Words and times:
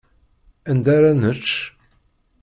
Anda 0.69 0.91
ara 0.97 1.11
nečč? 1.21 1.47